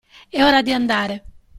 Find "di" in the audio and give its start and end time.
0.63-0.73